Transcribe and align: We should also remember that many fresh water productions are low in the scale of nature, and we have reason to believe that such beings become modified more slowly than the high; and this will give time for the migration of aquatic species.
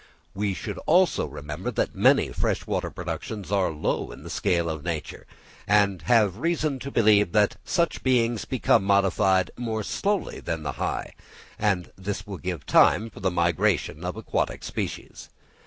We 0.33 0.55
should 0.55 0.79
also 0.87 1.27
remember 1.27 1.69
that 1.69 1.93
many 1.93 2.31
fresh 2.31 2.65
water 2.65 2.89
productions 2.89 3.51
are 3.51 3.69
low 3.69 4.09
in 4.09 4.23
the 4.23 4.31
scale 4.31 4.67
of 4.67 4.83
nature, 4.83 5.27
and 5.67 6.01
we 6.01 6.05
have 6.07 6.37
reason 6.39 6.79
to 6.79 6.89
believe 6.89 7.33
that 7.33 7.57
such 7.63 8.01
beings 8.01 8.43
become 8.43 8.83
modified 8.83 9.51
more 9.57 9.83
slowly 9.83 10.39
than 10.39 10.63
the 10.63 10.71
high; 10.81 11.13
and 11.59 11.91
this 11.97 12.25
will 12.25 12.39
give 12.39 12.65
time 12.65 13.11
for 13.11 13.19
the 13.19 13.29
migration 13.29 14.03
of 14.03 14.15
aquatic 14.17 14.63
species. 14.63 15.29